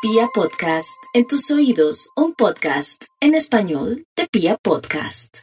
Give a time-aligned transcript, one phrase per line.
[0.00, 5.38] Pia Podcast, en tus oídos, un podcast en español de Pia Podcast.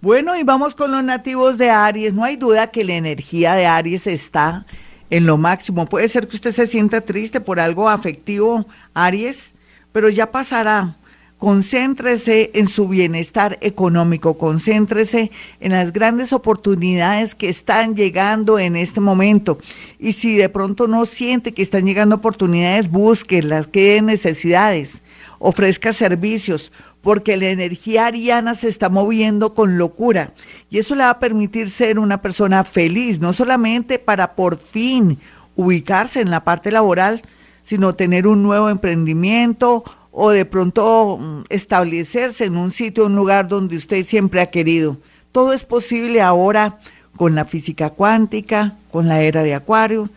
[0.00, 2.14] Bueno, y vamos con los nativos de Aries.
[2.14, 4.64] No hay duda que la energía de Aries está
[5.10, 5.86] en lo máximo.
[5.86, 8.64] Puede ser que usted se sienta triste por algo afectivo,
[8.94, 9.54] Aries,
[9.90, 10.96] pero ya pasará.
[11.40, 15.30] Concéntrese en su bienestar económico, concéntrese
[15.60, 19.56] en las grandes oportunidades que están llegando en este momento.
[19.98, 25.00] Y si de pronto no siente que están llegando oportunidades, búsquelas, que necesidades,
[25.38, 30.34] ofrezca servicios, porque la energía ariana se está moviendo con locura.
[30.68, 35.18] Y eso le va a permitir ser una persona feliz, no solamente para por fin
[35.56, 37.22] ubicarse en la parte laboral,
[37.62, 43.48] sino tener un nuevo emprendimiento o de pronto mm, establecerse en un sitio, un lugar
[43.48, 44.96] donde usted siempre ha querido.
[45.32, 46.78] Todo es posible ahora
[47.16, 50.08] con la física cuántica, con la era de Acuario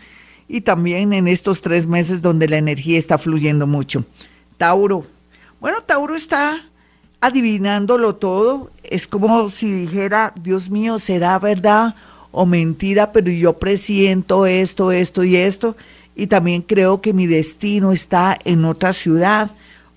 [0.47, 4.05] y también en estos tres meses donde la energía está fluyendo mucho.
[4.57, 5.05] Tauro.
[5.59, 6.63] Bueno, Tauro está
[7.21, 8.71] adivinándolo todo.
[8.83, 11.95] Es como si dijera, Dios mío, ¿será verdad
[12.31, 13.11] o mentira?
[13.11, 15.75] Pero yo presiento esto, esto y esto.
[16.15, 19.51] Y también creo que mi destino está en otra ciudad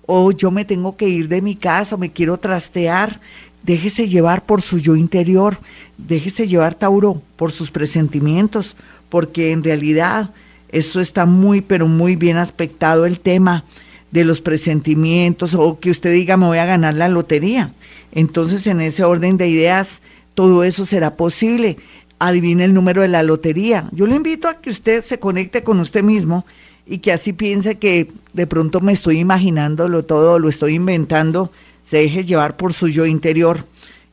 [0.07, 3.19] o yo me tengo que ir de mi casa, o me quiero trastear.
[3.61, 5.59] Déjese llevar por su yo interior,
[5.97, 8.75] déjese llevar, Tauro, por sus presentimientos,
[9.09, 10.31] porque en realidad
[10.69, 13.65] eso está muy, pero muy bien aspectado el tema
[14.11, 17.73] de los presentimientos, o que usted diga, me voy a ganar la lotería.
[18.13, 20.01] Entonces, en ese orden de ideas,
[20.33, 21.77] todo eso será posible.
[22.19, 23.89] Adivine el número de la lotería.
[23.91, 26.45] Yo le invito a que usted se conecte con usted mismo
[26.87, 31.51] y que así piense que de pronto me estoy imaginándolo todo, lo estoy inventando,
[31.83, 33.65] se deje llevar por su yo interior.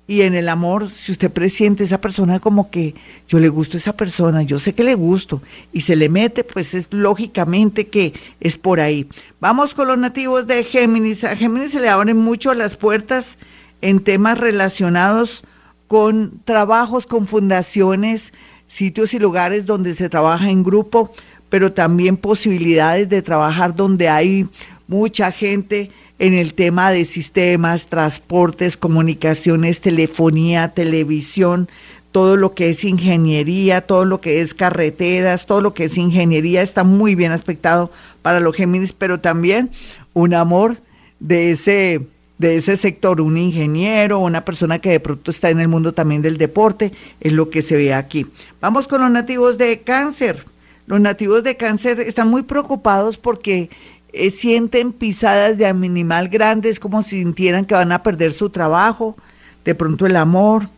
[0.07, 2.95] Y en el amor, si usted presiente esa persona como que
[3.27, 5.41] yo le gusto a esa persona, yo sé que le gusto,
[5.73, 9.09] y se le mete, pues es lógicamente que es por ahí.
[9.41, 11.25] Vamos con los nativos de Géminis.
[11.25, 13.39] A Géminis se le abren mucho las puertas
[13.81, 15.43] en temas relacionados
[15.89, 18.35] con trabajos, con fundaciones,
[18.67, 21.13] sitios y lugares donde se trabaja en grupo
[21.49, 24.47] pero también posibilidades de trabajar donde hay
[24.87, 31.69] mucha gente en el tema de sistemas, transportes, comunicaciones, telefonía, televisión,
[32.13, 36.63] todo lo que es ingeniería, todo lo que es carreteras, todo lo que es ingeniería
[36.63, 37.91] está muy bien aspectado
[38.23, 39.71] para los Géminis, pero también
[40.13, 40.77] un amor
[41.19, 42.07] de ese
[42.39, 46.21] de ese sector, un ingeniero, una persona que de pronto está en el mundo también
[46.21, 48.27] del deporte, es lo que se ve aquí.
[48.61, 50.45] Vamos con los nativos de cáncer.
[50.87, 53.71] Los nativos de cáncer están muy preocupados porque
[54.13, 59.17] eh, sienten pisadas de animal grandes como si sintieran que van a perder su trabajo,
[59.65, 60.69] de pronto el amor,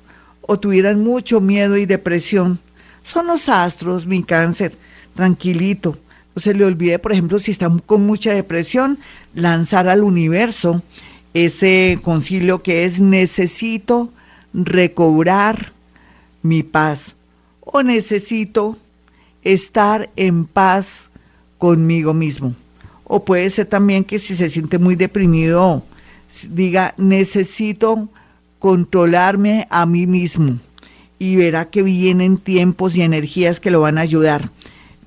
[0.43, 2.61] o tuvieran mucho miedo y depresión.
[3.03, 4.77] Son los astros, mi cáncer,
[5.15, 5.99] tranquilito.
[6.35, 8.99] No se le olvide, por ejemplo, si están con mucha depresión,
[9.35, 10.83] lanzar al universo
[11.35, 14.11] ese concilio que es necesito
[14.55, 15.73] recobrar
[16.43, 17.15] mi paz
[17.61, 18.79] o necesito
[19.47, 21.09] estar en paz
[21.57, 22.55] conmigo mismo.
[23.05, 25.85] O puede ser también que si se siente muy deprimido,
[26.51, 28.09] diga, necesito
[28.59, 30.59] controlarme a mí mismo
[31.21, 34.51] y verá que vienen tiempos y energías que lo van a ayudar.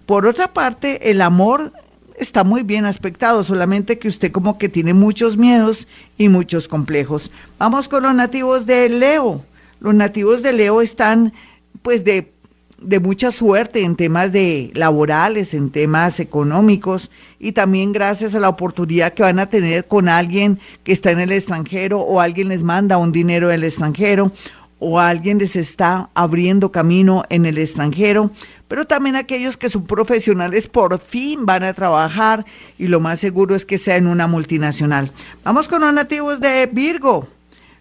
[0.06, 1.74] Por otra parte, el amor
[2.18, 5.86] está muy bien aspectado, solamente que usted como que tiene muchos miedos
[6.18, 7.30] y muchos complejos.
[7.58, 9.44] Vamos con los nativos de Leo.
[9.82, 11.34] Los nativos de Leo están
[11.82, 12.32] pues de
[12.81, 17.09] de mucha suerte en temas de laborales, en temas económicos
[17.40, 21.19] y también gracias a la oportunidad que van a tener con alguien que está en
[21.19, 24.31] el extranjero o alguien les manda un dinero del extranjero
[24.79, 28.31] o alguien les está abriendo camino en el extranjero,
[28.69, 32.46] pero también aquellos que son profesionales por fin van a trabajar
[32.78, 35.11] y lo más seguro es que sea en una multinacional.
[35.44, 37.28] Vamos con los nativos de Virgo.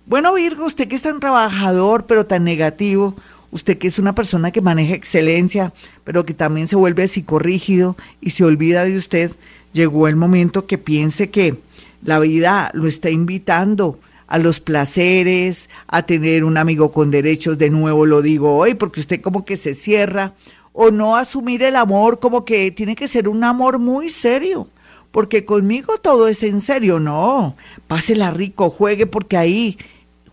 [0.06, 3.14] Bueno, Virgo, usted que es tan trabajador pero tan negativo,
[3.50, 5.72] usted que es una persona que maneja excelencia,
[6.04, 9.32] pero que también se vuelve psicorrígido y se olvida de usted,
[9.72, 11.56] llegó el momento que piense que
[12.02, 17.70] la vida lo está invitando a los placeres, a tener un amigo con derechos, de
[17.70, 20.34] nuevo lo digo hoy, porque usted como que se cierra,
[20.72, 24.68] o no asumir el amor como que tiene que ser un amor muy serio,
[25.10, 27.56] porque conmigo todo es en serio, no,
[27.86, 29.78] pásela rico, juegue porque ahí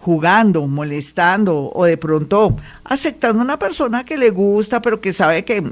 [0.06, 5.46] jugando, molestando o de pronto aceptando a una persona que le gusta pero que sabe
[5.46, 5.64] que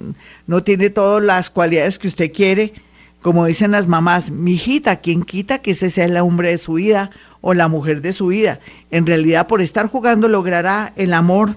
[0.48, 2.74] no tiene todas las cualidades que usted quiere,
[3.22, 6.74] como dicen las mamás, mi hijita, ¿quién quita que ese sea el hombre de su
[6.74, 8.60] vida o la mujer de su vida?
[8.90, 11.56] En realidad por estar jugando logrará el amor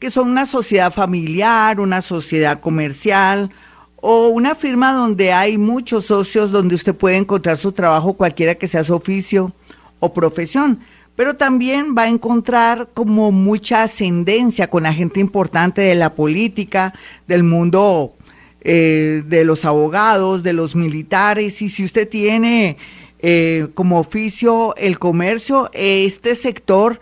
[0.00, 3.52] que son una sociedad familiar, una sociedad comercial
[3.94, 8.66] o una firma donde hay muchos socios, donde usted puede encontrar su trabajo, cualquiera que
[8.66, 9.52] sea su oficio
[10.00, 10.80] o profesión.
[11.14, 16.92] Pero también va a encontrar como mucha ascendencia con la gente importante de la política,
[17.28, 18.14] del mundo
[18.62, 21.62] eh, de los abogados, de los militares.
[21.62, 22.78] Y si usted tiene
[23.22, 26.98] eh, como oficio el comercio, este sector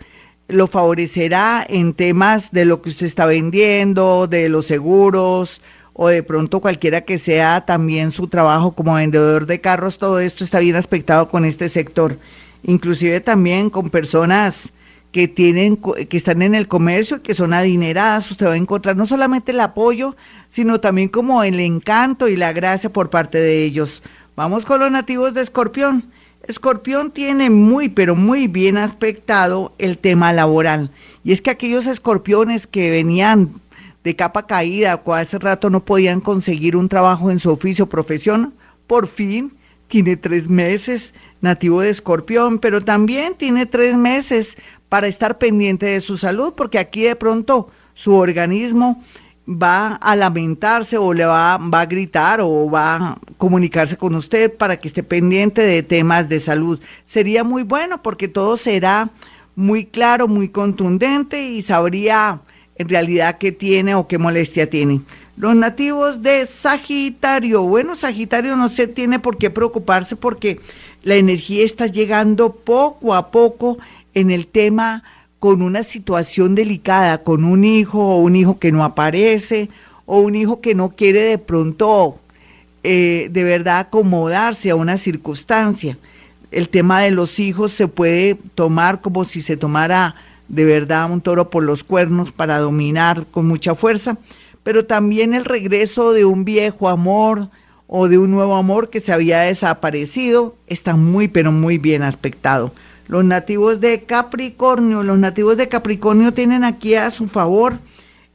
[0.47, 5.61] lo favorecerá en temas de lo que usted está vendiendo, de los seguros
[5.93, 10.43] o de pronto cualquiera que sea también su trabajo como vendedor de carros, todo esto
[10.43, 12.17] está bien aspectado con este sector,
[12.63, 14.73] inclusive también con personas
[15.11, 19.05] que tienen que están en el comercio, que son adineradas, usted va a encontrar no
[19.05, 20.15] solamente el apoyo,
[20.49, 24.03] sino también como el encanto y la gracia por parte de ellos.
[24.41, 26.11] Vamos con los nativos de Escorpión.
[26.47, 30.89] Escorpión tiene muy, pero muy bien aspectado el tema laboral.
[31.23, 33.61] Y es que aquellos escorpiones que venían
[34.03, 37.89] de capa caída o hace rato no podían conseguir un trabajo en su oficio o
[37.89, 38.55] profesión,
[38.87, 39.53] por fin
[39.87, 44.57] tiene tres meses nativo de escorpión, pero también tiene tres meses
[44.89, 49.03] para estar pendiente de su salud, porque aquí de pronto su organismo
[49.47, 54.55] va a lamentarse o le va, va a gritar o va a comunicarse con usted
[54.55, 56.79] para que esté pendiente de temas de salud.
[57.05, 59.09] Sería muy bueno porque todo será
[59.55, 62.41] muy claro, muy contundente y sabría
[62.75, 65.01] en realidad qué tiene o qué molestia tiene.
[65.37, 70.59] Los nativos de Sagitario, bueno, Sagitario no se tiene por qué preocuparse porque
[71.03, 73.77] la energía está llegando poco a poco
[74.13, 75.03] en el tema
[75.41, 79.71] con una situación delicada, con un hijo o un hijo que no aparece
[80.05, 82.19] o un hijo que no quiere de pronto
[82.83, 85.97] eh, de verdad acomodarse a una circunstancia.
[86.51, 90.13] El tema de los hijos se puede tomar como si se tomara
[90.47, 94.17] de verdad un toro por los cuernos para dominar con mucha fuerza,
[94.61, 97.47] pero también el regreso de un viejo amor
[97.87, 102.71] o de un nuevo amor que se había desaparecido está muy pero muy bien aspectado.
[103.07, 107.79] Los nativos de Capricornio, los nativos de Capricornio tienen aquí a su favor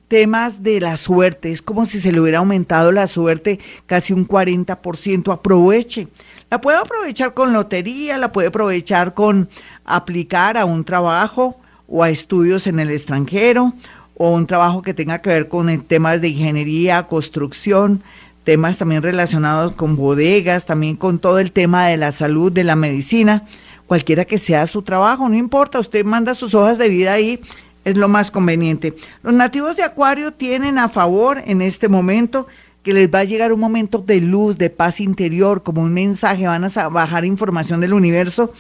[0.09, 1.51] temas de la suerte.
[1.51, 5.33] Es como si se le hubiera aumentado la suerte casi un 40%.
[5.33, 6.09] Aproveche.
[6.51, 9.49] La puede aprovechar con lotería, la puede aprovechar con
[9.85, 11.59] aplicar a un trabajo
[11.89, 13.73] o a estudios en el extranjero
[14.17, 18.03] o un trabajo que tenga que ver con temas de ingeniería, construcción,
[18.45, 22.77] temas también relacionados con bodegas, también con todo el tema de la salud, de la
[22.77, 23.45] medicina
[23.87, 27.41] cualquiera que sea su trabajo, no importa, usted manda sus hojas de vida ahí,
[27.85, 28.95] es lo más conveniente.
[29.23, 32.47] Los nativos de Acuario tienen a favor en este momento
[32.83, 36.47] que les va a llegar un momento de luz, de paz interior, como un mensaje,
[36.47, 38.53] van a bajar información del universo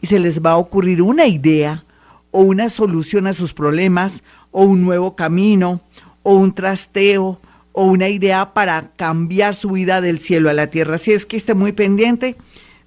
[0.00, 1.84] y se les va a ocurrir una idea
[2.30, 5.80] o una solución a sus problemas o un nuevo camino
[6.22, 7.40] o un trasteo
[7.72, 10.94] o una idea para cambiar su vida del cielo a la tierra.
[10.94, 12.36] Así es que esté muy pendiente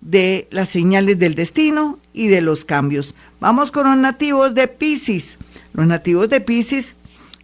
[0.07, 3.13] de las señales del destino y de los cambios.
[3.42, 5.38] Vamos con los nativos de Pisces.
[5.74, 6.95] Los nativos de Pisces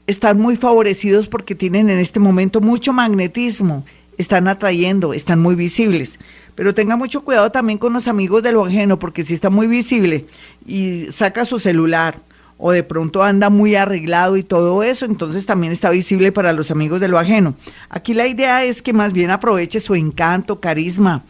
[0.08, 3.86] están muy favorecidos porque tienen en este momento mucho magnetismo,
[4.18, 6.20] están atrayendo, están muy visibles.
[6.56, 9.68] Pero tenga mucho cuidado también con los amigos de lo ajeno, porque si está muy
[9.68, 10.26] visible
[10.66, 12.22] y saca su celular
[12.58, 16.72] o de pronto anda muy arreglado y todo eso, entonces también está visible para los
[16.72, 17.56] amigos de lo ajeno.
[17.90, 21.24] Aquí la idea es que más bien aproveche su encanto, carisma